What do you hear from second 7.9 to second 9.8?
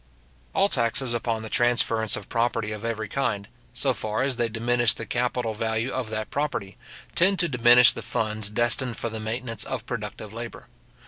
the funds destined for the maintenance